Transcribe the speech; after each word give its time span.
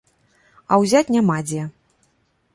А 0.71 0.79
ўзяць 0.85 1.03
няма 1.17 1.37
дзе. 1.51 1.69